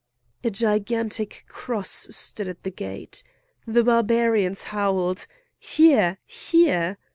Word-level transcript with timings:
A 0.43 0.49
gigantic 0.49 1.45
cross 1.47 2.07
stood 2.09 2.47
at 2.47 2.63
the 2.63 2.71
gate. 2.71 3.21
The 3.67 3.83
Barbarians 3.83 4.63
howled: 4.73 5.27
"Here! 5.59 6.17
here!" 6.25 6.97